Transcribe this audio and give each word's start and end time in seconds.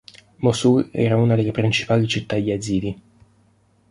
Mosul 0.39 0.89
era 0.91 1.15
una 1.15 1.35
delle 1.35 1.51
principali 1.51 2.07
città 2.07 2.35
yazidi. 2.35 2.99